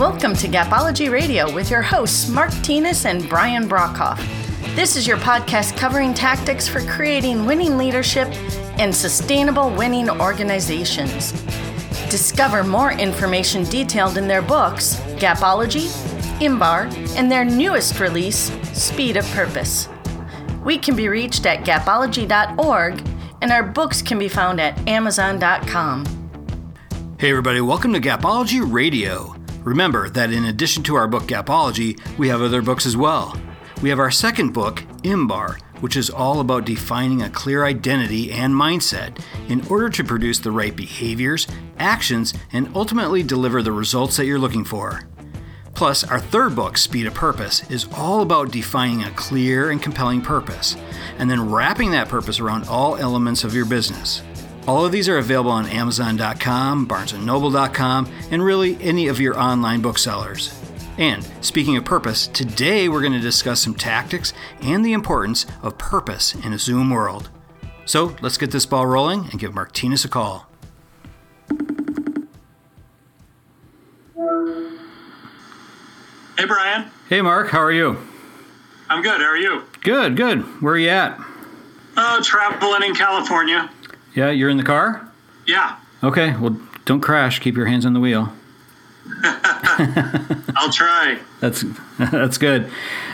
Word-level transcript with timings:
Welcome 0.00 0.32
to 0.36 0.48
Gapology 0.48 1.12
Radio 1.12 1.52
with 1.52 1.70
your 1.70 1.82
hosts, 1.82 2.26
Mark 2.30 2.48
Tinas 2.62 3.04
and 3.04 3.28
Brian 3.28 3.68
Brockhoff. 3.68 4.16
This 4.74 4.96
is 4.96 5.06
your 5.06 5.18
podcast 5.18 5.76
covering 5.76 6.14
tactics 6.14 6.66
for 6.66 6.80
creating 6.86 7.44
winning 7.44 7.76
leadership 7.76 8.28
and 8.78 8.96
sustainable 8.96 9.68
winning 9.68 10.08
organizations. 10.08 11.32
Discover 12.08 12.64
more 12.64 12.92
information 12.92 13.64
detailed 13.64 14.16
in 14.16 14.26
their 14.26 14.40
books, 14.40 14.94
Gapology, 15.18 15.88
IMBAR, 16.40 17.16
and 17.18 17.30
their 17.30 17.44
newest 17.44 18.00
release, 18.00 18.50
Speed 18.72 19.18
of 19.18 19.26
Purpose. 19.32 19.86
We 20.64 20.78
can 20.78 20.96
be 20.96 21.08
reached 21.08 21.44
at 21.44 21.66
gapology.org, 21.66 23.06
and 23.42 23.52
our 23.52 23.64
books 23.64 24.00
can 24.00 24.18
be 24.18 24.28
found 24.28 24.62
at 24.62 24.78
amazon.com. 24.88 26.06
Hey, 27.18 27.28
everybody, 27.28 27.60
welcome 27.60 27.92
to 27.92 28.00
Gapology 28.00 28.62
Radio. 28.66 29.36
Remember 29.62 30.08
that 30.10 30.32
in 30.32 30.46
addition 30.46 30.82
to 30.84 30.94
our 30.94 31.06
book 31.06 31.24
Gapology, 31.24 32.00
we 32.18 32.28
have 32.28 32.40
other 32.40 32.62
books 32.62 32.86
as 32.86 32.96
well. 32.96 33.38
We 33.82 33.90
have 33.90 33.98
our 33.98 34.10
second 34.10 34.52
book, 34.52 34.76
IMBAR, 35.02 35.60
which 35.80 35.96
is 35.96 36.10
all 36.10 36.40
about 36.40 36.64
defining 36.64 37.22
a 37.22 37.30
clear 37.30 37.64
identity 37.64 38.32
and 38.32 38.54
mindset 38.54 39.22
in 39.48 39.66
order 39.68 39.88
to 39.90 40.04
produce 40.04 40.38
the 40.38 40.50
right 40.50 40.74
behaviors, 40.74 41.46
actions, 41.78 42.32
and 42.52 42.70
ultimately 42.74 43.22
deliver 43.22 43.62
the 43.62 43.72
results 43.72 44.16
that 44.16 44.26
you're 44.26 44.38
looking 44.38 44.64
for. 44.64 45.02
Plus, 45.74 46.04
our 46.04 46.20
third 46.20 46.54
book, 46.56 46.76
Speed 46.76 47.06
of 47.06 47.14
Purpose, 47.14 47.68
is 47.70 47.88
all 47.94 48.20
about 48.22 48.50
defining 48.50 49.02
a 49.02 49.10
clear 49.12 49.70
and 49.70 49.80
compelling 49.80 50.20
purpose, 50.20 50.76
and 51.18 51.30
then 51.30 51.50
wrapping 51.50 51.90
that 51.92 52.08
purpose 52.08 52.40
around 52.40 52.68
all 52.68 52.96
elements 52.96 53.44
of 53.44 53.54
your 53.54 53.64
business. 53.64 54.22
All 54.66 54.84
of 54.84 54.92
these 54.92 55.08
are 55.08 55.18
available 55.18 55.50
on 55.50 55.66
Amazon.com, 55.66 56.86
BarnesandNoble.com, 56.86 58.12
and 58.30 58.44
really 58.44 58.80
any 58.80 59.08
of 59.08 59.20
your 59.20 59.38
online 59.38 59.80
booksellers. 59.80 60.56
And 60.98 61.26
speaking 61.40 61.76
of 61.76 61.84
purpose, 61.84 62.26
today 62.26 62.88
we're 62.88 63.00
going 63.00 63.14
to 63.14 63.20
discuss 63.20 63.60
some 63.60 63.74
tactics 63.74 64.32
and 64.60 64.84
the 64.84 64.92
importance 64.92 65.46
of 65.62 65.78
purpose 65.78 66.34
in 66.34 66.52
a 66.52 66.58
Zoom 66.58 66.90
world. 66.90 67.30
So 67.86 68.14
let's 68.20 68.36
get 68.36 68.50
this 68.50 68.66
ball 68.66 68.86
rolling 68.86 69.28
and 69.30 69.40
give 69.40 69.54
Mark 69.54 69.72
Tinas 69.72 70.04
a 70.04 70.08
call. 70.08 70.46
Hey, 76.36 76.46
Brian. 76.46 76.90
Hey, 77.08 77.22
Mark, 77.22 77.48
how 77.48 77.60
are 77.60 77.72
you? 77.72 77.96
I'm 78.88 79.02
good. 79.02 79.20
How 79.20 79.26
are 79.26 79.36
you? 79.36 79.62
Good, 79.82 80.16
good. 80.16 80.40
Where 80.62 80.74
are 80.74 80.78
you 80.78 80.88
at? 80.90 81.18
Uh, 81.96 82.22
traveling 82.22 82.82
in 82.82 82.94
California. 82.94 83.70
Yeah, 84.14 84.30
you're 84.30 84.50
in 84.50 84.56
the 84.56 84.62
car? 84.64 85.08
Yeah. 85.46 85.76
Okay, 86.02 86.36
well, 86.36 86.60
don't 86.84 87.00
crash. 87.00 87.38
Keep 87.40 87.56
your 87.56 87.66
hands 87.66 87.84
on 87.86 87.92
the 87.92 88.00
wheel. 88.00 88.32
I'll 90.56 90.72
try. 90.72 91.18
That's 91.40 91.64
that's 91.98 92.38
good. 92.38 92.70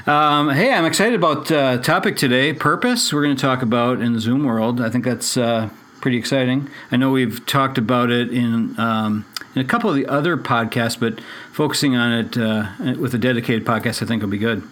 Um, 0.06 0.50
hey, 0.50 0.72
I'm 0.72 0.84
excited 0.84 1.14
about 1.14 1.50
uh, 1.50 1.78
topic 1.78 2.16
today. 2.16 2.52
Purpose. 2.52 3.12
We're 3.12 3.22
going 3.22 3.36
to 3.36 3.40
talk 3.40 3.62
about 3.62 4.00
in 4.00 4.12
the 4.12 4.20
Zoom 4.20 4.44
world. 4.44 4.80
I 4.80 4.90
think 4.90 5.04
that's 5.04 5.36
uh, 5.36 5.70
pretty 6.00 6.16
exciting. 6.16 6.68
I 6.90 6.96
know 6.96 7.10
we've 7.10 7.44
talked 7.46 7.78
about 7.78 8.10
it 8.10 8.32
in 8.32 8.78
um, 8.78 9.24
in 9.54 9.62
a 9.62 9.64
couple 9.64 9.90
of 9.90 9.96
the 9.96 10.06
other 10.06 10.36
podcasts, 10.36 10.98
but 10.98 11.20
focusing 11.52 11.96
on 11.96 12.12
it 12.12 12.38
uh, 12.38 12.68
with 12.98 13.14
a 13.14 13.18
dedicated 13.18 13.64
podcast, 13.64 14.02
I 14.02 14.06
think 14.06 14.22
will 14.22 14.28
be 14.28 14.38
good. 14.38 14.62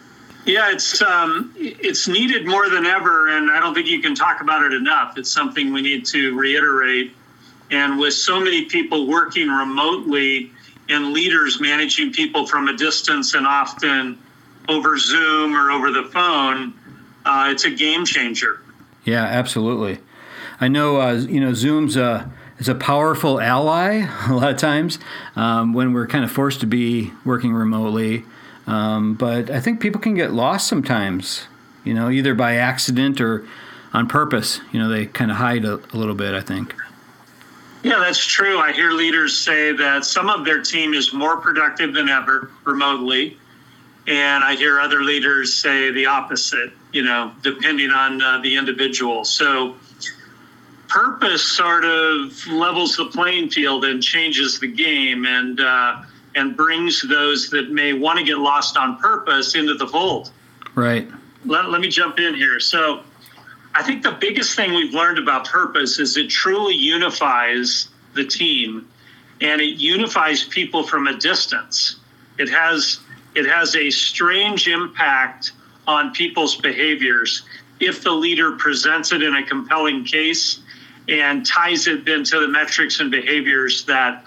Yeah, 0.46 0.70
it's 0.70 1.00
um, 1.00 1.54
it's 1.56 2.06
needed 2.06 2.46
more 2.46 2.68
than 2.68 2.84
ever, 2.84 3.28
and 3.36 3.50
I 3.50 3.60
don't 3.60 3.74
think 3.74 3.86
you 3.86 4.00
can 4.00 4.14
talk 4.14 4.42
about 4.42 4.62
it 4.62 4.74
enough. 4.74 5.16
It's 5.16 5.30
something 5.30 5.72
we 5.72 5.80
need 5.80 6.04
to 6.06 6.38
reiterate. 6.38 7.12
And 7.70 7.98
with 7.98 8.12
so 8.12 8.38
many 8.38 8.66
people 8.66 9.06
working 9.06 9.48
remotely 9.48 10.52
and 10.90 11.12
leaders 11.12 11.60
managing 11.60 12.12
people 12.12 12.46
from 12.46 12.68
a 12.68 12.76
distance 12.76 13.34
and 13.34 13.46
often 13.46 14.18
over 14.68 14.98
Zoom 14.98 15.56
or 15.56 15.70
over 15.70 15.90
the 15.90 16.04
phone, 16.04 16.74
uh, 17.24 17.48
it's 17.50 17.64
a 17.64 17.70
game 17.70 18.04
changer. 18.04 18.60
Yeah, 19.04 19.24
absolutely. 19.24 19.98
I 20.60 20.68
know, 20.68 21.00
uh, 21.00 21.14
you 21.14 21.40
know, 21.40 21.54
Zoom's 21.54 21.96
a 21.96 22.30
is 22.58 22.68
a 22.68 22.74
powerful 22.74 23.40
ally 23.40 24.06
a 24.28 24.34
lot 24.34 24.50
of 24.50 24.58
times 24.58 24.98
um, 25.36 25.72
when 25.72 25.92
we're 25.92 26.06
kind 26.06 26.24
of 26.24 26.30
forced 26.30 26.60
to 26.60 26.66
be 26.66 27.12
working 27.24 27.52
remotely. 27.52 28.24
Um, 28.66 29.14
but 29.14 29.50
I 29.50 29.60
think 29.60 29.80
people 29.80 30.00
can 30.00 30.14
get 30.14 30.32
lost 30.32 30.68
sometimes, 30.68 31.46
you 31.84 31.94
know, 31.94 32.10
either 32.10 32.34
by 32.34 32.56
accident 32.56 33.20
or 33.20 33.46
on 33.92 34.08
purpose. 34.08 34.60
You 34.72 34.80
know, 34.80 34.88
they 34.88 35.06
kind 35.06 35.30
of 35.30 35.36
hide 35.36 35.64
a, 35.64 35.74
a 35.92 35.96
little 35.96 36.14
bit, 36.14 36.34
I 36.34 36.40
think. 36.40 36.74
Yeah, 37.82 37.98
that's 37.98 38.24
true. 38.24 38.58
I 38.58 38.72
hear 38.72 38.92
leaders 38.92 39.36
say 39.36 39.72
that 39.72 40.06
some 40.06 40.30
of 40.30 40.46
their 40.46 40.62
team 40.62 40.94
is 40.94 41.12
more 41.12 41.36
productive 41.36 41.92
than 41.92 42.08
ever 42.08 42.50
remotely. 42.64 43.36
And 44.06 44.42
I 44.42 44.54
hear 44.54 44.80
other 44.80 45.02
leaders 45.02 45.52
say 45.52 45.90
the 45.90 46.06
opposite, 46.06 46.72
you 46.92 47.02
know, 47.02 47.32
depending 47.42 47.90
on 47.90 48.20
uh, 48.22 48.38
the 48.40 48.56
individual. 48.56 49.24
So, 49.24 49.76
purpose 50.88 51.42
sort 51.42 51.84
of 51.84 52.46
levels 52.46 52.96
the 52.96 53.06
playing 53.06 53.50
field 53.50 53.84
and 53.84 54.02
changes 54.02 54.60
the 54.60 54.66
game. 54.66 55.26
And, 55.26 55.60
uh, 55.60 56.02
and 56.34 56.56
brings 56.56 57.02
those 57.02 57.50
that 57.50 57.70
may 57.70 57.92
want 57.92 58.18
to 58.18 58.24
get 58.24 58.38
lost 58.38 58.76
on 58.76 58.98
purpose 58.98 59.54
into 59.54 59.74
the 59.74 59.86
fold. 59.86 60.32
Right. 60.74 61.08
Let, 61.44 61.70
let 61.70 61.80
me 61.80 61.88
jump 61.88 62.18
in 62.18 62.34
here. 62.34 62.58
So, 62.60 63.02
I 63.76 63.82
think 63.82 64.04
the 64.04 64.12
biggest 64.12 64.54
thing 64.54 64.72
we've 64.72 64.94
learned 64.94 65.18
about 65.18 65.48
purpose 65.48 65.98
is 65.98 66.16
it 66.16 66.30
truly 66.30 66.76
unifies 66.76 67.88
the 68.14 68.24
team 68.24 68.88
and 69.40 69.60
it 69.60 69.80
unifies 69.80 70.44
people 70.44 70.84
from 70.84 71.08
a 71.08 71.16
distance. 71.16 71.96
It 72.38 72.48
has 72.50 73.00
it 73.34 73.46
has 73.46 73.74
a 73.74 73.90
strange 73.90 74.68
impact 74.68 75.52
on 75.88 76.12
people's 76.12 76.56
behaviors 76.56 77.42
if 77.80 78.02
the 78.02 78.12
leader 78.12 78.52
presents 78.52 79.10
it 79.10 79.22
in 79.22 79.34
a 79.34 79.44
compelling 79.44 80.04
case 80.04 80.60
and 81.08 81.44
ties 81.44 81.88
it 81.88 82.04
then 82.04 82.22
to 82.24 82.40
the 82.40 82.48
metrics 82.48 83.00
and 83.00 83.10
behaviors 83.10 83.84
that 83.86 84.24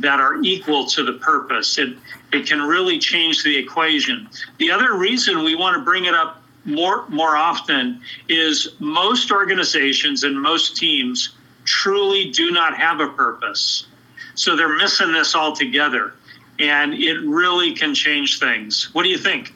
that 0.00 0.20
are 0.20 0.42
equal 0.42 0.86
to 0.86 1.04
the 1.04 1.14
purpose. 1.14 1.78
It 1.78 1.96
it 2.32 2.46
can 2.46 2.62
really 2.62 2.98
change 2.98 3.42
the 3.42 3.56
equation. 3.56 4.28
The 4.58 4.70
other 4.70 4.96
reason 4.96 5.44
we 5.44 5.54
want 5.54 5.76
to 5.76 5.84
bring 5.84 6.06
it 6.06 6.14
up 6.14 6.42
more 6.64 7.08
more 7.08 7.36
often 7.36 8.00
is 8.28 8.74
most 8.78 9.30
organizations 9.30 10.24
and 10.24 10.40
most 10.40 10.76
teams 10.76 11.34
truly 11.64 12.30
do 12.30 12.50
not 12.50 12.76
have 12.76 13.00
a 13.00 13.08
purpose. 13.08 13.86
So 14.34 14.56
they're 14.56 14.76
missing 14.76 15.12
this 15.12 15.34
altogether. 15.34 16.14
And 16.58 16.94
it 16.94 17.20
really 17.20 17.74
can 17.74 17.94
change 17.94 18.38
things. 18.38 18.90
What 18.92 19.02
do 19.02 19.08
you 19.08 19.18
think? 19.18 19.54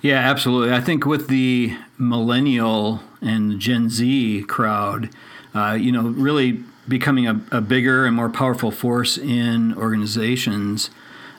Yeah, 0.00 0.18
absolutely. 0.18 0.74
I 0.74 0.80
think 0.80 1.06
with 1.06 1.28
the 1.28 1.76
millennial 1.98 3.00
and 3.20 3.60
Gen 3.60 3.88
Z 3.88 4.44
crowd, 4.48 5.10
uh, 5.54 5.78
you 5.80 5.92
know, 5.92 6.08
really 6.08 6.64
becoming 6.88 7.26
a, 7.26 7.40
a, 7.50 7.60
bigger 7.60 8.06
and 8.06 8.16
more 8.16 8.28
powerful 8.28 8.70
force 8.70 9.16
in 9.16 9.74
organizations, 9.74 10.90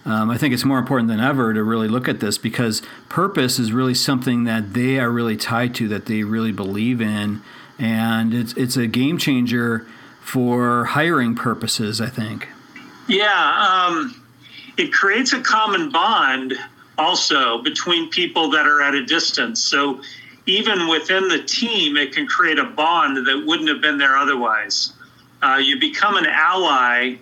um, 0.06 0.30
I 0.30 0.38
think 0.38 0.54
it's 0.54 0.66
more 0.66 0.80
important 0.80 1.08
than 1.08 1.20
ever 1.20 1.54
to 1.54 1.64
really 1.64 1.88
look 1.88 2.08
at 2.08 2.20
this 2.20 2.38
because 2.38 2.82
purpose 3.10 3.60
is 3.60 3.72
really 3.72 3.94
something 3.94 4.44
that 4.44 4.74
they 4.74 5.00
are 5.00 5.10
really 5.10 5.38
tied 5.38 5.74
to, 5.76 5.88
that 5.90 6.06
they 6.08 6.24
really 6.24 6.52
believe 6.52 7.02
in, 7.02 7.42
and 7.80 8.34
it's 8.34 8.54
it's 8.54 8.76
a 8.76 8.88
game 8.88 9.18
changer 9.18 9.86
for 10.20 10.86
hiring 10.86 11.36
purposes. 11.36 12.02
I 12.02 12.10
think. 12.10 12.50
Yeah, 13.08 13.88
um, 13.88 14.22
it 14.78 14.92
creates 14.92 15.34
a 15.34 15.42
common 15.42 15.90
bond 15.90 16.54
also 16.98 17.62
between 17.62 18.10
people 18.10 18.50
that 18.52 18.66
are 18.66 18.82
at 18.82 18.94
a 18.94 19.06
distance. 19.06 19.62
So 19.64 20.02
even 20.46 20.88
within 20.88 21.28
the 21.28 21.42
team, 21.44 21.96
it 21.98 22.14
can 22.14 22.28
create 22.28 22.60
a 22.60 22.66
bond 22.66 23.18
that 23.26 23.44
wouldn't 23.46 23.70
have 23.70 23.82
been 23.82 23.98
there 23.98 24.18
otherwise. 24.18 24.94
Uh, 25.44 25.58
you 25.58 25.78
become 25.78 26.16
an 26.16 26.26
ally 26.26 27.16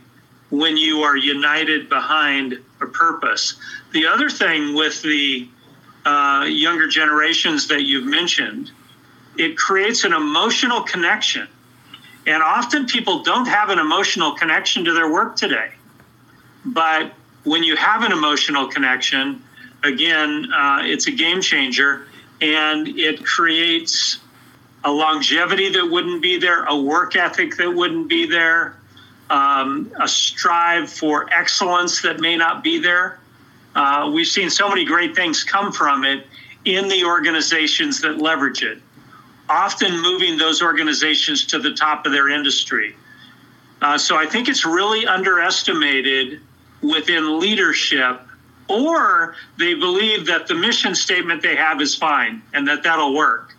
when 0.51 0.77
you 0.77 1.01
are 1.01 1.17
united 1.17 1.89
behind 1.89 2.53
a 2.79 2.85
purpose. 2.85 3.55
The 3.93 4.05
other 4.05 4.29
thing 4.29 4.75
with 4.75 5.01
the 5.01 5.47
uh, 6.05 6.45
younger 6.47 6.87
generations 6.87 7.67
that 7.69 7.81
you've 7.83 8.05
mentioned, 8.05 8.69
it 9.37 9.57
creates 9.57 10.03
an 10.03 10.13
emotional 10.13 10.81
connection. 10.83 11.47
And 12.27 12.43
often 12.43 12.85
people 12.85 13.23
don't 13.23 13.47
have 13.47 13.69
an 13.69 13.79
emotional 13.79 14.33
connection 14.33 14.85
to 14.85 14.93
their 14.93 15.11
work 15.11 15.35
today. 15.35 15.71
But 16.63 17.13
when 17.43 17.63
you 17.63 17.75
have 17.75 18.03
an 18.03 18.11
emotional 18.11 18.67
connection, 18.67 19.41
again, 19.83 20.51
uh, 20.53 20.81
it's 20.83 21.07
a 21.07 21.11
game 21.11 21.41
changer 21.41 22.05
and 22.39 22.87
it 22.87 23.25
creates 23.25 24.19
a 24.83 24.91
longevity 24.91 25.69
that 25.69 25.85
wouldn't 25.85 26.21
be 26.21 26.39
there, 26.39 26.63
a 26.65 26.75
work 26.75 27.15
ethic 27.15 27.55
that 27.57 27.69
wouldn't 27.69 28.09
be 28.09 28.25
there, 28.25 28.77
um, 29.29 29.91
a 29.99 30.07
strive 30.07 30.89
for 30.89 31.29
excellence 31.31 32.01
that 32.01 32.19
may 32.19 32.35
not 32.35 32.63
be 32.63 32.79
there. 32.79 33.19
Uh, 33.75 34.11
we've 34.13 34.27
seen 34.27 34.49
so 34.49 34.67
many 34.67 34.83
great 34.83 35.15
things 35.15 35.43
come 35.43 35.71
from 35.71 36.03
it 36.03 36.27
in 36.65 36.87
the 36.87 37.03
organizations 37.03 38.01
that 38.01 38.17
leverage 38.17 38.63
it, 38.63 38.79
often 39.49 40.01
moving 40.01 40.37
those 40.37 40.61
organizations 40.61 41.45
to 41.45 41.59
the 41.59 41.73
top 41.73 42.05
of 42.05 42.11
their 42.11 42.29
industry. 42.29 42.95
Uh, 43.81 43.97
so 43.97 44.15
I 44.15 44.25
think 44.25 44.47
it's 44.47 44.65
really 44.65 45.07
underestimated 45.07 46.41
within 46.81 47.39
leadership 47.39 48.21
or 48.67 49.35
they 49.57 49.73
believe 49.73 50.25
that 50.27 50.47
the 50.47 50.55
mission 50.55 50.95
statement 50.95 51.41
they 51.41 51.55
have 51.55 51.81
is 51.81 51.95
fine 51.95 52.41
and 52.53 52.67
that 52.67 52.83
that'll 52.83 53.13
work. 53.13 53.55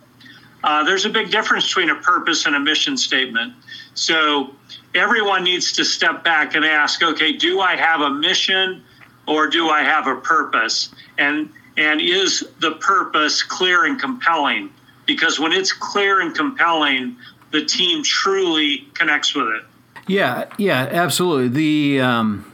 Uh, 0.64 0.85
there's 0.85 1.05
a 1.05 1.11
big 1.11 1.31
difference 1.31 1.67
between 1.67 1.91
a 1.91 1.97
purpose 1.97 2.47
and 2.47 2.55
a 2.55 2.61
mission 2.61 2.97
statement. 2.97 3.53
So 3.94 4.55
everyone 4.94 5.44
needs 5.44 5.73
to 5.73 5.85
step 5.85 6.23
back 6.23 6.55
and 6.55 6.64
ask, 6.64 7.03
okay, 7.03 7.32
do 7.32 7.61
I 7.61 7.76
have 7.76 8.00
a 8.00 8.11
mission 8.11 8.82
or 9.26 9.49
do 9.49 9.69
I 9.69 9.82
have 9.82 10.06
a 10.06 10.17
purpose? 10.17 10.94
And 11.19 11.50
and 11.76 12.00
is 12.00 12.47
the 12.61 12.73
purpose 12.73 13.43
clear 13.43 13.87
and 13.87 13.99
compelling? 13.99 14.70
Because 15.06 15.41
when 15.41 15.53
it's 15.53 15.73
clear 15.73 16.20
and 16.20 16.35
compelling, 16.35 17.17
the 17.50 17.65
team 17.65 18.03
truly 18.03 18.87
connects 18.94 19.35
with 19.35 19.49
it. 19.49 19.62
Yeah, 20.06 20.44
yeah, 20.58 20.88
absolutely. 20.91 21.49
The 21.49 22.00
um, 22.00 22.53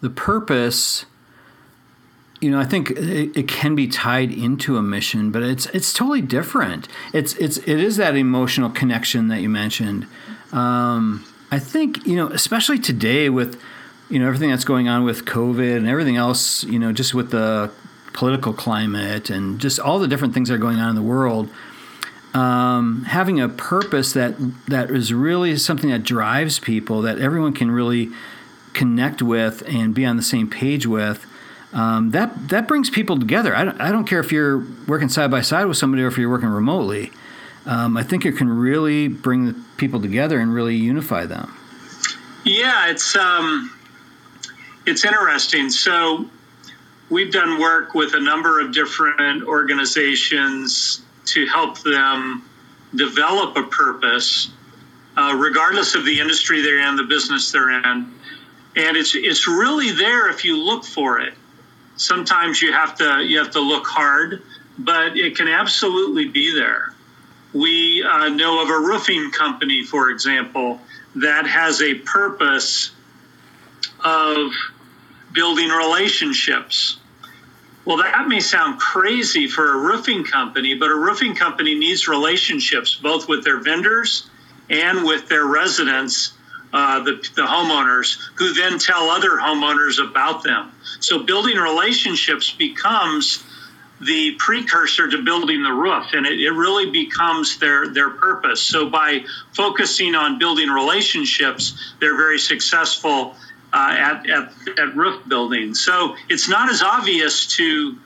the 0.00 0.10
purpose, 0.10 1.06
you 2.40 2.50
know, 2.50 2.58
I 2.58 2.64
think 2.64 2.90
it, 2.90 3.36
it, 3.36 3.48
can 3.48 3.74
be 3.74 3.86
tied 3.86 4.32
into 4.32 4.78
a 4.78 4.82
mission, 4.82 5.30
but 5.30 5.42
it's 5.42 5.66
it's 5.66 5.92
totally 5.92 6.22
different. 6.22 6.88
It's 7.12 7.34
it's 7.34 7.58
it 7.58 7.78
is 7.80 7.98
that 7.98 8.16
emotional 8.16 8.70
connection 8.70 9.28
that 9.28 9.40
you 9.40 9.48
mentioned. 9.48 10.06
Um, 10.52 11.24
I 11.50 11.58
think 11.58 12.06
you 12.06 12.16
know, 12.16 12.28
especially 12.28 12.78
today 12.78 13.28
with 13.28 13.60
you 14.08 14.18
know 14.18 14.26
everything 14.26 14.50
that's 14.50 14.64
going 14.64 14.88
on 14.88 15.04
with 15.04 15.26
COVID 15.26 15.76
and 15.76 15.86
everything 15.86 16.16
else, 16.16 16.64
you 16.64 16.78
know, 16.78 16.92
just 16.92 17.14
with 17.14 17.30
the 17.30 17.70
political 18.12 18.52
climate 18.52 19.30
and 19.30 19.60
just 19.60 19.78
all 19.78 19.98
the 19.98 20.08
different 20.08 20.32
things 20.32 20.48
that 20.48 20.54
are 20.54 20.58
going 20.58 20.78
on 20.78 20.90
in 20.90 20.96
the 20.96 21.02
world. 21.02 21.48
Um, 22.32 23.04
having 23.04 23.40
a 23.40 23.48
purpose 23.48 24.12
that 24.12 24.36
that 24.66 24.90
is 24.90 25.12
really 25.12 25.56
something 25.58 25.90
that 25.90 26.04
drives 26.04 26.58
people 26.58 27.02
that 27.02 27.18
everyone 27.18 27.52
can 27.52 27.70
really 27.70 28.10
connect 28.72 29.20
with 29.20 29.62
and 29.66 29.94
be 29.94 30.06
on 30.06 30.16
the 30.16 30.22
same 30.22 30.48
page 30.48 30.86
with. 30.86 31.26
Um, 31.72 32.10
that 32.10 32.48
that 32.48 32.66
brings 32.66 32.90
people 32.90 33.18
together. 33.18 33.54
I 33.54 33.64
don't, 33.64 33.80
I 33.80 33.92
don't 33.92 34.04
care 34.04 34.18
if 34.18 34.32
you're 34.32 34.64
working 34.88 35.08
side 35.08 35.30
by 35.30 35.40
side 35.40 35.66
with 35.66 35.76
somebody 35.76 36.02
or 36.02 36.08
if 36.08 36.18
you're 36.18 36.30
working 36.30 36.48
remotely. 36.48 37.12
Um, 37.66 37.96
I 37.96 38.02
think 38.02 38.24
it 38.24 38.36
can 38.36 38.48
really 38.48 39.06
bring 39.08 39.46
the 39.46 39.54
people 39.76 40.00
together 40.00 40.40
and 40.40 40.52
really 40.52 40.74
unify 40.74 41.26
them. 41.26 41.54
Yeah, 42.44 42.90
it's 42.90 43.14
um, 43.14 43.70
it's 44.86 45.04
interesting. 45.04 45.70
So 45.70 46.26
we've 47.10 47.32
done 47.32 47.60
work 47.60 47.94
with 47.94 48.14
a 48.14 48.20
number 48.20 48.60
of 48.60 48.72
different 48.72 49.44
organizations 49.44 51.02
to 51.26 51.46
help 51.46 51.78
them 51.80 52.42
develop 52.96 53.56
a 53.56 53.64
purpose, 53.64 54.50
uh, 55.16 55.36
regardless 55.38 55.94
of 55.94 56.04
the 56.04 56.18
industry 56.18 56.62
they're 56.62 56.88
in, 56.88 56.96
the 56.96 57.04
business 57.04 57.52
they're 57.52 57.70
in. 57.70 58.12
And 58.76 58.96
it's 58.96 59.14
it's 59.14 59.46
really 59.46 59.92
there 59.92 60.30
if 60.30 60.44
you 60.44 60.56
look 60.56 60.84
for 60.84 61.20
it. 61.20 61.34
Sometimes 62.00 62.62
you 62.62 62.72
have 62.72 62.96
to 62.96 63.22
you 63.22 63.36
have 63.36 63.50
to 63.50 63.60
look 63.60 63.86
hard, 63.86 64.42
but 64.78 65.18
it 65.18 65.36
can 65.36 65.48
absolutely 65.48 66.28
be 66.28 66.54
there. 66.54 66.94
We 67.52 68.02
uh, 68.02 68.30
know 68.30 68.62
of 68.62 68.70
a 68.70 68.78
roofing 68.78 69.30
company, 69.32 69.84
for 69.84 70.08
example, 70.08 70.80
that 71.16 71.46
has 71.46 71.82
a 71.82 71.96
purpose 71.96 72.92
of 74.02 74.50
building 75.32 75.68
relationships. 75.68 76.98
Well, 77.84 77.98
that 77.98 78.28
may 78.28 78.40
sound 78.40 78.80
crazy 78.80 79.46
for 79.46 79.74
a 79.74 79.76
roofing 79.76 80.24
company, 80.24 80.74
but 80.74 80.90
a 80.90 80.96
roofing 80.96 81.34
company 81.34 81.74
needs 81.74 82.08
relationships 82.08 82.94
both 82.94 83.28
with 83.28 83.44
their 83.44 83.58
vendors 83.58 84.30
and 84.70 85.04
with 85.04 85.28
their 85.28 85.44
residents, 85.44 86.32
uh, 86.72 87.02
the, 87.02 87.12
the 87.34 87.42
homeowners, 87.42 88.18
who 88.36 88.52
then 88.54 88.78
tell 88.78 89.10
other 89.10 89.30
homeowners 89.30 90.02
about 90.02 90.42
them. 90.44 90.72
So 91.00 91.18
building 91.18 91.56
relationships 91.56 92.50
becomes 92.50 93.42
the 94.00 94.34
precursor 94.38 95.10
to 95.10 95.22
building 95.22 95.62
the 95.62 95.72
roof 95.72 96.06
and 96.14 96.26
it, 96.26 96.40
it, 96.40 96.50
really 96.50 96.90
becomes 96.90 97.58
their 97.58 97.88
their 97.88 98.10
purpose. 98.10 98.62
So 98.62 98.88
by 98.88 99.24
focusing 99.52 100.14
on 100.14 100.38
building 100.38 100.70
relationships 100.70 101.94
they're 102.00 102.16
very 102.16 102.38
successful 102.38 103.36
uh, 103.72 103.94
at, 103.98 104.30
at, 104.30 104.52
at 104.78 104.96
roof 104.96 105.28
building. 105.28 105.74
So 105.74 106.16
it's 106.30 106.48
not 106.48 106.70
as 106.70 106.82
obvious 106.82 107.46
to 107.56 107.98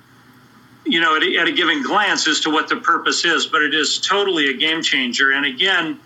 you 0.85 1.01
know 1.01 1.17
at 1.17 1.23
a, 1.23 1.39
at 1.39 1.47
a 1.47 1.53
given 1.53 1.85
glance 1.85 2.27
as 2.27 2.41
to 2.41 2.51
what 2.51 2.69
the 2.69 2.77
purpose 2.77 3.25
is 3.25 3.47
but 3.47 3.63
it 3.63 3.73
is 3.73 4.01
totally 4.01 4.49
a 4.51 4.55
game 4.55 4.83
changer. 4.83 5.31
And 5.31 5.47
again 5.47 6.01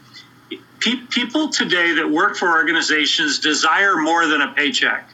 pe- 0.80 1.06
people 1.10 1.48
today 1.48 1.94
that 1.94 2.10
work 2.10 2.36
for 2.36 2.48
organizations 2.48 3.38
desire 3.40 3.96
more 3.96 4.26
than 4.26 4.40
a 4.42 4.52
paycheck 4.52 5.10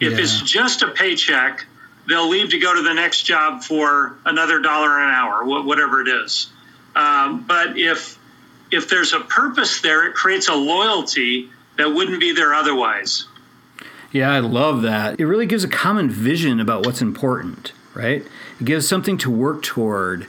if 0.00 0.12
yeah. 0.12 0.18
it's 0.18 0.40
just 0.42 0.82
a 0.82 0.88
paycheck 0.88 1.66
they'll 2.08 2.28
leave 2.28 2.50
to 2.50 2.58
go 2.58 2.74
to 2.74 2.82
the 2.82 2.94
next 2.94 3.22
job 3.22 3.62
for 3.62 4.16
another 4.24 4.60
dollar 4.60 4.98
an 4.98 5.10
hour, 5.10 5.44
whatever 5.44 6.00
it 6.00 6.08
is. 6.08 6.50
Um, 6.96 7.44
but 7.46 7.78
if 7.78 8.18
if 8.70 8.88
there's 8.88 9.12
a 9.12 9.20
purpose 9.20 9.80
there, 9.80 10.06
it 10.06 10.14
creates 10.14 10.48
a 10.48 10.54
loyalty 10.54 11.50
that 11.76 11.88
wouldn't 11.88 12.20
be 12.20 12.32
there 12.32 12.54
otherwise. 12.54 13.26
Yeah, 14.10 14.30
I 14.30 14.40
love 14.40 14.82
that. 14.82 15.20
It 15.20 15.26
really 15.26 15.46
gives 15.46 15.64
a 15.64 15.68
common 15.68 16.10
vision 16.10 16.60
about 16.60 16.84
what's 16.84 17.00
important, 17.00 17.72
right? 17.94 18.26
It 18.60 18.64
gives 18.64 18.88
something 18.88 19.16
to 19.18 19.30
work 19.30 19.62
toward. 19.62 20.26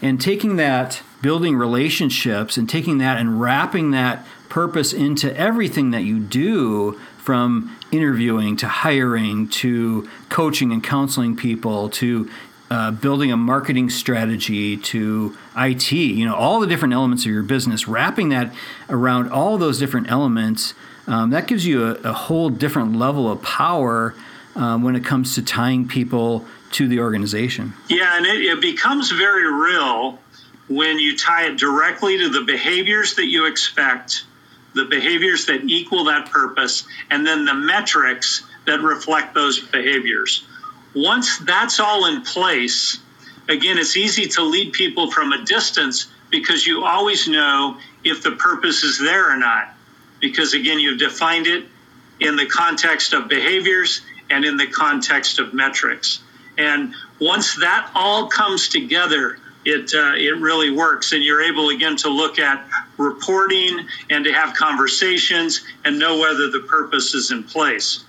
And 0.00 0.20
taking 0.20 0.56
that, 0.56 1.02
building 1.22 1.56
relationships, 1.56 2.56
and 2.56 2.68
taking 2.68 2.98
that 2.98 3.16
and 3.16 3.40
wrapping 3.40 3.92
that 3.92 4.26
purpose 4.48 4.92
into 4.92 5.34
everything 5.36 5.92
that 5.92 6.02
you 6.02 6.18
do 6.18 7.00
from 7.16 7.74
interviewing 7.90 8.56
to 8.56 8.66
hiring 8.66 9.48
to 9.48 10.08
coaching 10.28 10.72
and 10.72 10.82
counseling 10.82 11.36
people 11.36 11.88
to 11.88 12.28
uh, 12.72 12.90
building 12.90 13.30
a 13.30 13.36
marketing 13.36 13.90
strategy 13.90 14.78
to 14.78 15.36
IT, 15.56 15.92
you 15.92 16.24
know, 16.24 16.34
all 16.34 16.58
the 16.58 16.66
different 16.66 16.94
elements 16.94 17.24
of 17.26 17.30
your 17.30 17.42
business, 17.42 17.86
wrapping 17.86 18.30
that 18.30 18.50
around 18.88 19.30
all 19.30 19.58
those 19.58 19.78
different 19.78 20.10
elements, 20.10 20.72
um, 21.06 21.28
that 21.30 21.46
gives 21.46 21.66
you 21.66 21.84
a, 21.84 21.92
a, 21.96 22.12
whole 22.14 22.48
different 22.48 22.96
level 22.96 23.30
of 23.30 23.42
power 23.42 24.14
um, 24.56 24.82
when 24.82 24.96
it 24.96 25.04
comes 25.04 25.34
to 25.34 25.42
tying 25.42 25.86
people 25.86 26.46
to 26.70 26.88
the 26.88 26.98
organization. 26.98 27.74
Yeah, 27.88 28.16
and 28.16 28.24
it, 28.24 28.40
it 28.40 28.60
becomes 28.62 29.10
very 29.10 29.52
real 29.52 30.18
when 30.74 30.98
you 30.98 31.16
tie 31.16 31.46
it 31.46 31.58
directly 31.58 32.18
to 32.18 32.28
the 32.28 32.42
behaviors 32.42 33.14
that 33.14 33.26
you 33.26 33.46
expect 33.46 34.24
the 34.74 34.84
behaviors 34.86 35.44
that 35.46 35.64
equal 35.64 36.04
that 36.04 36.30
purpose, 36.30 36.84
and 37.10 37.26
then 37.26 37.44
the 37.44 37.54
metrics 37.54 38.44
that 38.66 38.80
reflect 38.80 39.34
those 39.34 39.60
behaviors. 39.60 40.46
Once 40.94 41.38
that's 41.38 41.78
all 41.78 42.06
in 42.06 42.22
place, 42.22 42.98
again, 43.48 43.78
it's 43.78 43.96
easy 43.96 44.26
to 44.26 44.42
lead 44.42 44.72
people 44.72 45.10
from 45.10 45.32
a 45.32 45.44
distance 45.44 46.06
because 46.30 46.66
you 46.66 46.84
always 46.84 47.28
know 47.28 47.76
if 48.04 48.22
the 48.22 48.32
purpose 48.32 48.82
is 48.82 48.98
there 48.98 49.30
or 49.30 49.36
not. 49.36 49.74
Because 50.20 50.54
again, 50.54 50.78
you've 50.80 50.98
defined 50.98 51.46
it 51.46 51.66
in 52.20 52.36
the 52.36 52.46
context 52.46 53.12
of 53.12 53.28
behaviors 53.28 54.00
and 54.30 54.44
in 54.44 54.56
the 54.56 54.66
context 54.66 55.38
of 55.38 55.52
metrics. 55.52 56.20
And 56.56 56.94
once 57.20 57.56
that 57.56 57.90
all 57.94 58.28
comes 58.28 58.68
together, 58.68 59.38
it 59.64 59.92
uh, 59.94 60.14
it 60.16 60.40
really 60.40 60.70
works, 60.70 61.12
and 61.12 61.22
you're 61.22 61.42
able 61.42 61.68
again 61.68 61.96
to 61.96 62.08
look 62.08 62.38
at 62.38 62.66
reporting 62.96 63.86
and 64.10 64.24
to 64.24 64.32
have 64.32 64.54
conversations 64.54 65.64
and 65.84 65.98
know 65.98 66.18
whether 66.18 66.50
the 66.50 66.60
purpose 66.60 67.14
is 67.14 67.30
in 67.30 67.44
place. 67.44 68.04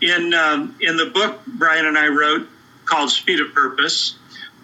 In 0.00 0.34
um, 0.34 0.76
in 0.80 0.96
the 0.96 1.06
book 1.06 1.40
Brian 1.46 1.86
and 1.86 1.96
I 1.96 2.08
wrote 2.08 2.48
called 2.84 3.10
Speed 3.10 3.40
of 3.40 3.54
Purpose, 3.54 4.16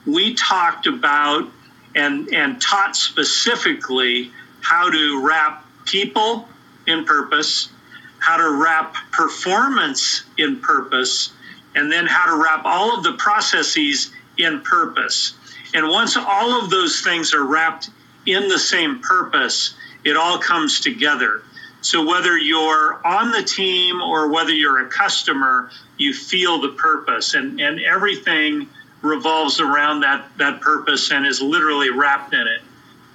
we 0.06 0.34
talked 0.34 0.86
about 0.86 1.48
and 1.94 2.28
and 2.32 2.60
taught 2.60 2.96
specifically 2.96 4.30
how 4.60 4.90
to 4.90 5.26
wrap 5.26 5.64
people 5.86 6.48
in 6.86 7.04
purpose, 7.04 7.68
how 8.18 8.36
to 8.36 8.62
wrap 8.62 8.94
performance 9.12 10.24
in 10.36 10.60
purpose, 10.60 11.32
and 11.74 11.90
then 11.90 12.06
how 12.06 12.26
to 12.34 12.42
wrap 12.42 12.64
all 12.64 12.96
of 12.96 13.04
the 13.04 13.14
processes 13.14 14.10
in 14.36 14.60
purpose. 14.60 15.34
And 15.74 15.88
once 15.88 16.16
all 16.16 16.62
of 16.62 16.70
those 16.70 17.00
things 17.00 17.34
are 17.34 17.44
wrapped 17.44 17.90
in 18.26 18.48
the 18.48 18.58
same 18.58 19.00
purpose, 19.00 19.74
it 20.04 20.16
all 20.16 20.38
comes 20.38 20.80
together. 20.80 21.42
So 21.80 22.04
whether 22.04 22.36
you're 22.36 23.06
on 23.06 23.30
the 23.30 23.42
team 23.42 24.00
or 24.00 24.28
whether 24.28 24.52
you're 24.52 24.84
a 24.84 24.88
customer, 24.88 25.70
you 25.96 26.12
feel 26.12 26.60
the 26.60 26.70
purpose 26.70 27.34
and, 27.34 27.60
and 27.60 27.80
everything 27.80 28.68
revolves 29.02 29.60
around 29.60 30.00
that, 30.00 30.26
that 30.38 30.60
purpose 30.60 31.10
and 31.12 31.26
is 31.26 31.40
literally 31.40 31.90
wrapped 31.90 32.34
in 32.34 32.46
it. 32.46 32.62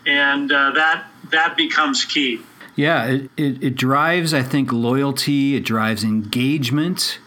And 0.06 0.52
uh, 0.52 0.72
that, 0.72 1.06
that 1.32 1.58
becomes 1.58 2.06
key. 2.06 2.42
Yeah, 2.76 3.06
it, 3.06 3.32
it, 3.38 3.64
it 3.64 3.76
drives, 3.76 4.34
I 4.34 4.42
think, 4.42 4.72
loyalty, 4.72 5.56
it 5.56 5.66
drives 5.66 6.04
engagement. 6.04 7.20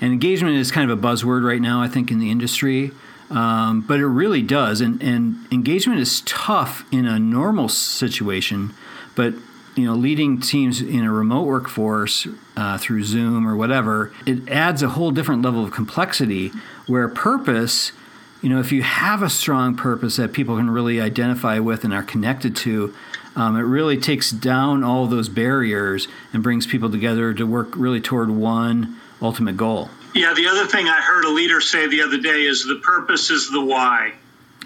And 0.00 0.12
engagement 0.12 0.56
is 0.56 0.70
kind 0.70 0.90
of 0.90 0.98
a 0.98 1.00
buzzword 1.00 1.46
right 1.46 1.60
now, 1.60 1.82
I 1.82 1.88
think, 1.88 2.10
in 2.10 2.18
the 2.18 2.30
industry. 2.30 2.92
Um, 3.30 3.80
but 3.80 3.98
it 3.98 4.06
really 4.06 4.42
does. 4.42 4.80
And, 4.80 5.02
and 5.02 5.46
engagement 5.50 6.00
is 6.00 6.20
tough 6.22 6.84
in 6.92 7.06
a 7.06 7.18
normal 7.18 7.68
situation, 7.68 8.72
but 9.14 9.34
you 9.76 9.84
know, 9.84 9.94
leading 9.94 10.40
teams 10.40 10.80
in 10.80 11.04
a 11.04 11.12
remote 11.12 11.42
workforce 11.42 12.26
uh, 12.56 12.78
through 12.78 13.04
Zoom 13.04 13.46
or 13.46 13.54
whatever, 13.54 14.10
it 14.24 14.48
adds 14.48 14.82
a 14.82 14.88
whole 14.90 15.10
different 15.10 15.42
level 15.42 15.62
of 15.62 15.70
complexity 15.70 16.50
where 16.86 17.06
purpose, 17.08 17.92
you 18.40 18.48
know, 18.48 18.58
if 18.58 18.72
you 18.72 18.82
have 18.82 19.22
a 19.22 19.28
strong 19.28 19.76
purpose 19.76 20.16
that 20.16 20.32
people 20.32 20.56
can 20.56 20.70
really 20.70 20.98
identify 20.98 21.58
with 21.58 21.84
and 21.84 21.92
are 21.92 22.02
connected 22.02 22.56
to, 22.56 22.94
um, 23.36 23.54
it 23.56 23.62
really 23.62 23.98
takes 23.98 24.30
down 24.30 24.82
all 24.82 25.06
those 25.06 25.28
barriers 25.28 26.08
and 26.32 26.42
brings 26.42 26.66
people 26.66 26.90
together 26.90 27.34
to 27.34 27.46
work 27.46 27.76
really 27.76 28.00
toward 28.00 28.30
one 28.30 28.98
ultimate 29.20 29.58
goal. 29.58 29.90
Yeah, 30.16 30.32
the 30.32 30.48
other 30.48 30.66
thing 30.66 30.88
I 30.88 31.00
heard 31.02 31.26
a 31.26 31.30
leader 31.30 31.60
say 31.60 31.86
the 31.88 32.02
other 32.02 32.18
day 32.18 32.44
is 32.44 32.64
the 32.64 32.80
purpose 32.82 33.30
is 33.30 33.50
the 33.50 33.60
why. 33.60 34.12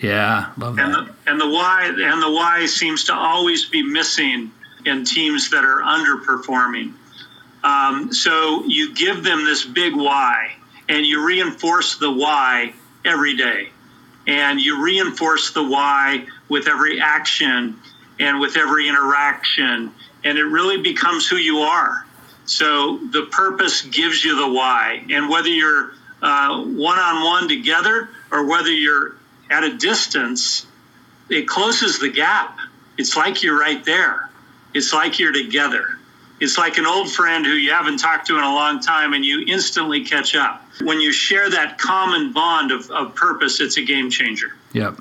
Yeah, 0.01 0.53
love 0.57 0.77
that. 0.77 0.85
And 0.85 0.95
the, 0.95 1.15
and 1.27 1.41
the 1.41 1.49
why 1.49 1.87
and 1.87 2.23
the 2.23 2.31
why 2.31 2.67
seems 2.67 3.05
to 3.05 3.15
always 3.15 3.69
be 3.69 3.83
missing 3.83 4.53
in 4.87 5.05
teams 5.05 5.51
that 5.51 5.65
are 5.65 5.81
underperforming. 5.81 6.95
Um, 7.65 8.13
so 8.13 8.65
you 8.65 8.95
give 8.95 9.23
them 9.25 9.45
this 9.45 9.65
big 9.65 9.95
why, 9.95 10.53
and 10.89 11.05
you 11.05 11.27
reinforce 11.27 11.99
the 11.99 12.11
why 12.11 12.73
every 13.05 13.37
day, 13.37 13.71
and 14.27 14.61
you 14.61 14.83
reinforce 14.83 15.53
the 15.53 15.65
why 15.65 16.27
with 16.49 16.69
every 16.69 17.01
action 17.01 17.77
and 18.19 18.41
with 18.41 18.57
every 18.57 18.89
interaction, 18.89 19.93
and 20.25 20.39
it 20.39 20.45
really 20.45 20.81
becomes 20.81 21.29
who 21.29 21.37
you 21.37 21.59
are. 21.59 22.07
So 22.51 22.99
the 23.13 23.27
purpose 23.31 23.83
gives 23.83 24.25
you 24.25 24.35
the 24.35 24.53
why, 24.53 25.05
and 25.09 25.31
whether 25.31 25.49
you're 25.49 25.93
one 26.21 26.99
on 26.99 27.25
one 27.25 27.49
together 27.49 28.09
or 28.33 28.45
whether 28.45 28.73
you're 28.73 29.15
at 29.51 29.63
a 29.63 29.77
distance, 29.77 30.67
it 31.29 31.47
closes 31.47 32.01
the 32.01 32.11
gap. 32.11 32.59
It's 32.99 33.17
like 33.17 33.45
you're 33.45 33.57
right 33.57 33.85
there. 33.85 34.31
It's 34.75 34.93
like 34.93 35.21
you're 35.21 35.33
together. 35.33 35.97
It's 36.41 36.59
like 36.59 36.77
an 36.77 36.87
old 36.87 37.09
friend 37.09 37.47
who 37.47 37.53
you 37.53 37.71
haven't 37.71 37.99
talked 37.99 38.27
to 38.27 38.37
in 38.37 38.43
a 38.43 38.53
long 38.53 38.81
time 38.81 39.13
and 39.13 39.25
you 39.25 39.45
instantly 39.47 40.05
catch 40.05 40.35
up. 40.35 40.65
When 40.83 41.01
you 41.01 41.13
share 41.13 41.51
that 41.51 41.79
common 41.79 42.33
bond 42.33 42.73
of, 42.73 42.91
of 42.91 43.15
purpose, 43.15 43.61
it's 43.61 43.77
a 43.77 43.85
game 43.85 44.11
changer. 44.11 44.57
Yep. 44.73 44.99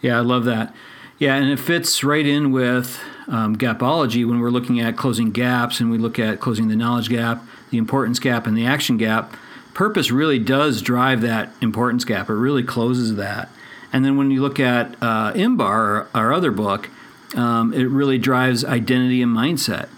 Yeah, 0.00 0.16
I 0.16 0.20
love 0.20 0.44
that. 0.44 0.76
Yeah, 1.18 1.34
and 1.34 1.50
it 1.50 1.58
fits 1.58 2.04
right 2.04 2.24
in 2.24 2.52
with 2.52 3.00
um, 3.32 3.56
gapology 3.56 4.28
when 4.28 4.38
we're 4.38 4.50
looking 4.50 4.78
at 4.78 4.96
closing 4.96 5.32
gaps 5.32 5.80
and 5.80 5.90
we 5.90 5.98
look 5.98 6.18
at 6.18 6.38
closing 6.38 6.68
the 6.68 6.76
knowledge 6.76 7.08
gap, 7.08 7.42
the 7.70 7.78
importance 7.78 8.18
gap, 8.18 8.46
and 8.46 8.56
the 8.56 8.66
action 8.66 8.98
gap 8.98 9.34
purpose 9.74 10.10
really 10.10 10.38
does 10.38 10.82
drive 10.82 11.22
that 11.22 11.50
importance 11.60 12.04
gap. 12.04 12.28
It 12.28 12.34
really 12.34 12.62
closes 12.62 13.16
that. 13.16 13.48
And 13.92 14.04
then 14.04 14.16
when 14.16 14.30
you 14.30 14.40
look 14.42 14.60
at 14.60 14.94
uh, 15.02 15.32
IMBAR, 15.32 16.08
our 16.14 16.32
other 16.32 16.50
book, 16.50 16.90
um, 17.34 17.72
it 17.72 17.84
really 17.84 18.18
drives 18.18 18.64
identity 18.64 19.22
and 19.22 19.34
mindset. 19.34 19.88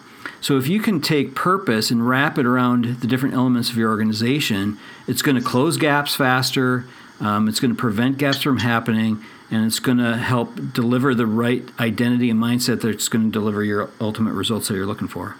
So 0.40 0.58
if 0.58 0.68
you 0.68 0.78
can 0.80 1.00
take 1.00 1.34
purpose 1.34 1.90
and 1.90 2.06
wrap 2.06 2.38
it 2.38 2.46
around 2.46 3.00
the 3.00 3.06
different 3.06 3.34
elements 3.34 3.70
of 3.70 3.76
your 3.76 3.90
organization, 3.90 4.78
it's 5.08 5.22
going 5.22 5.36
to 5.36 5.42
close 5.42 5.76
gaps 5.76 6.14
faster. 6.14 6.84
Um, 7.24 7.48
it's 7.48 7.58
going 7.58 7.70
to 7.70 7.76
prevent 7.76 8.18
gaps 8.18 8.42
from 8.42 8.58
happening, 8.58 9.24
and 9.50 9.64
it's 9.64 9.78
going 9.78 9.96
to 9.96 10.16
help 10.16 10.54
deliver 10.74 11.14
the 11.14 11.26
right 11.26 11.66
identity 11.80 12.28
and 12.28 12.38
mindset 12.38 12.82
that's 12.82 13.08
going 13.08 13.24
to 13.24 13.30
deliver 13.30 13.64
your 13.64 13.88
ultimate 13.98 14.34
results 14.34 14.68
that 14.68 14.74
you're 14.74 14.86
looking 14.86 15.08
for. 15.08 15.36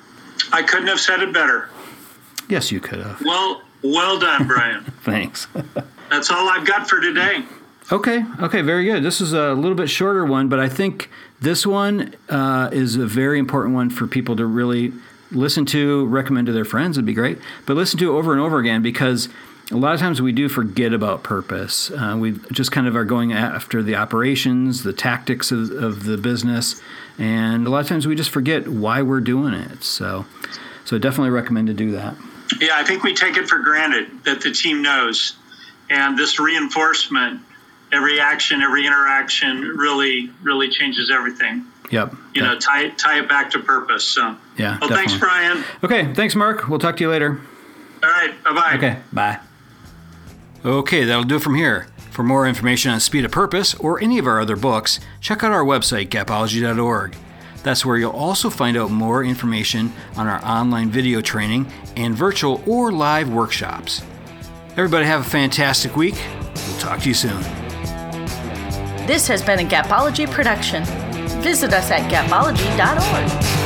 I 0.50 0.62
couldn't 0.62 0.88
have 0.88 1.00
said 1.00 1.21
it 1.21 1.35
better. 1.35 1.69
Yes, 2.49 2.73
you 2.73 2.81
could 2.81 3.00
have. 3.00 3.21
Well, 3.23 3.62
well 3.83 4.19
done, 4.19 4.47
Brian. 4.47 4.85
Thanks. 5.03 5.47
That's 6.11 6.31
all 6.31 6.49
I've 6.49 6.67
got 6.67 6.88
for 6.88 7.00
today. 7.00 7.45
Okay. 7.93 8.25
Okay. 8.41 8.62
Very 8.62 8.85
good. 8.85 9.03
This 9.03 9.21
is 9.21 9.35
a 9.35 9.53
little 9.53 9.75
bit 9.75 9.91
shorter 9.91 10.25
one, 10.25 10.49
but 10.49 10.59
I 10.59 10.71
think 10.71 11.11
this 11.41 11.67
one 11.67 12.14
uh, 12.31 12.71
is 12.73 12.97
a 12.97 13.07
very 13.07 13.38
important 13.38 13.75
one 13.75 13.91
for 13.91 14.07
people 14.07 14.37
to 14.37 14.47
really 14.47 14.93
listen 15.31 15.67
to, 15.67 16.07
recommend 16.07 16.47
to 16.47 16.53
their 16.53 16.64
friends. 16.64 16.97
It'd 16.97 17.05
be 17.05 17.12
great, 17.12 17.38
but 17.67 17.76
listen 17.76 17.99
to 17.99 18.17
over 18.17 18.33
and 18.33 18.41
over 18.41 18.59
again 18.59 18.81
because 18.81 19.29
a 19.71 19.76
lot 19.76 19.94
of 19.94 20.00
times 20.00 20.21
we 20.21 20.33
do 20.33 20.49
forget 20.49 20.92
about 20.92 21.23
purpose. 21.23 21.90
Uh, 21.90 22.16
we 22.18 22.38
just 22.52 22.71
kind 22.71 22.87
of 22.87 22.97
are 22.97 23.04
going 23.04 23.33
after 23.33 23.83
the 23.83 23.97
operations, 23.97 24.83
the 24.83 24.92
tactics 24.92 25.50
of, 25.50 25.71
of 25.71 26.04
the 26.04 26.16
business, 26.18 26.80
and 27.18 27.66
a 27.66 27.71
lot 27.71 27.80
of 27.80 27.88
times 27.88 28.06
we 28.06 28.14
just 28.14 28.30
forget 28.30 28.68
why 28.68 29.00
we're 29.02 29.21
doing 29.21 29.54
it. 29.54 29.83
So, 29.83 30.26
so 30.85 30.99
definitely 30.99 31.30
recommend 31.30 31.68
to 31.68 31.75
do 31.75 31.92
that. 31.92 32.16
Yeah, 32.61 32.73
I 32.75 32.85
think 32.85 33.02
we 33.02 33.14
take 33.14 33.37
it 33.37 33.49
for 33.49 33.59
granted 33.59 34.25
that 34.25 34.42
the 34.42 34.52
team 34.52 34.83
knows, 34.83 35.35
and 35.88 36.18
this 36.18 36.38
reinforcement, 36.38 37.40
every 37.90 38.21
action, 38.21 38.61
every 38.61 38.87
interaction, 38.87 39.62
really, 39.62 40.30
really 40.42 40.68
changes 40.68 41.11
everything. 41.11 41.64
Yep. 41.90 42.14
You 42.35 42.42
know, 42.42 42.59
tie 42.59 42.88
tie 42.90 43.21
it 43.21 43.28
back 43.28 43.50
to 43.52 43.61
purpose. 43.61 44.04
So. 44.04 44.37
Yeah. 44.59 44.78
Well, 44.80 44.90
thanks, 44.90 45.16
Brian. 45.16 45.64
Okay. 45.83 46.12
Thanks, 46.14 46.35
Mark. 46.35 46.68
We'll 46.68 46.78
talk 46.78 46.97
to 46.97 47.04
you 47.04 47.11
later. 47.11 47.40
All 48.02 48.11
right. 48.11 48.42
Bye 48.44 48.52
bye. 48.52 48.75
Okay. 48.76 48.99
Bye. 49.12 49.40
Okay, 50.64 51.04
that'll 51.04 51.25
do 51.25 51.37
it 51.37 51.42
from 51.42 51.56
here. 51.56 51.88
For 52.11 52.23
more 52.23 52.47
information 52.47 52.90
on 52.90 53.00
Speed 53.00 53.26
of 53.26 53.30
Purpose 53.30 53.75
or 53.75 54.00
any 54.00 54.18
of 54.18 54.26
our 54.26 54.40
other 54.40 54.56
books, 54.56 54.99
check 55.21 55.44
out 55.44 55.52
our 55.52 55.64
website, 55.64 56.09
gapology.org. 56.09 57.16
That's 57.62 57.85
where 57.85 57.99
you'll 57.99 58.12
also 58.12 58.49
find 58.49 58.76
out 58.76 58.90
more 58.90 59.25
information 59.25 59.92
on 60.16 60.26
our 60.26 60.42
online 60.44 60.90
video 60.90 61.21
training 61.21 61.66
and 61.97 62.14
virtual 62.14 62.62
or 62.66 62.92
live 62.92 63.28
workshops. 63.28 64.02
Everybody 64.71 65.04
have 65.04 65.21
a 65.21 65.28
fantastic 65.28 65.97
week. 65.97 66.14
We'll 66.66 66.78
talk 66.78 67.00
to 67.00 67.09
you 67.09 67.14
soon. 67.14 67.40
This 69.06 69.28
has 69.28 69.42
been 69.42 69.59
a 69.59 69.68
Gapology 69.68 70.30
production. 70.30 70.85
Visit 71.42 71.75
us 71.75 71.90
at 71.90 72.11
gapology.org. 72.11 73.63